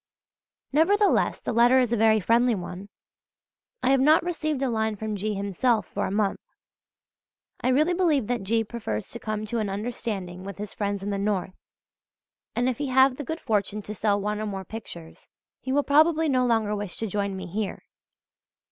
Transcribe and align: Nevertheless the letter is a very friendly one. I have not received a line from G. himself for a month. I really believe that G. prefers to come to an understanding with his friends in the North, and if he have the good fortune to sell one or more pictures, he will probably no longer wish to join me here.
Nevertheless 0.73 1.39
the 1.41 1.53
letter 1.53 1.77
is 1.79 1.93
a 1.93 1.95
very 1.95 2.19
friendly 2.19 2.55
one. 2.55 2.89
I 3.83 3.91
have 3.91 3.99
not 3.99 4.23
received 4.23 4.63
a 4.63 4.69
line 4.71 4.95
from 4.95 5.15
G. 5.15 5.35
himself 5.35 5.85
for 5.85 6.07
a 6.07 6.11
month. 6.11 6.39
I 7.63 7.67
really 7.67 7.93
believe 7.93 8.25
that 8.25 8.41
G. 8.41 8.63
prefers 8.63 9.09
to 9.11 9.19
come 9.19 9.45
to 9.45 9.59
an 9.59 9.69
understanding 9.69 10.43
with 10.43 10.57
his 10.57 10.73
friends 10.73 11.03
in 11.03 11.11
the 11.11 11.19
North, 11.19 11.53
and 12.55 12.67
if 12.67 12.79
he 12.79 12.87
have 12.87 13.17
the 13.17 13.23
good 13.23 13.39
fortune 13.39 13.83
to 13.83 13.93
sell 13.93 14.19
one 14.19 14.39
or 14.39 14.47
more 14.47 14.65
pictures, 14.65 15.29
he 15.59 15.71
will 15.71 15.83
probably 15.83 16.27
no 16.27 16.47
longer 16.47 16.75
wish 16.75 16.97
to 16.97 17.05
join 17.05 17.35
me 17.37 17.45
here. 17.45 17.83